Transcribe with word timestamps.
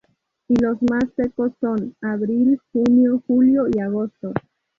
Y 0.47 0.55
los 0.59 0.81
más 0.81 1.03
secos 1.15 1.51
son 1.61 1.95
abril, 2.01 2.59
junio, 2.73 3.21
julio 3.27 3.67
y 3.71 3.77
agosto. 3.81 4.33